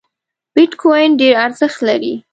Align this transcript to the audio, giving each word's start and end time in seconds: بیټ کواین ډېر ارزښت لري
بیټ 0.53 0.71
کواین 0.81 1.11
ډېر 1.19 1.33
ارزښت 1.45 1.79
لري 1.89 2.13